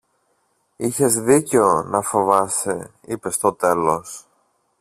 [0.75, 4.25] Είχες δίκαιο να φοβάσαι, είπε στο τέλος